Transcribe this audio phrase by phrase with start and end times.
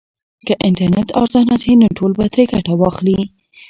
[0.47, 3.19] که انټرنیټ ارزانه سي نو ټول به ترې ګټه واخلي.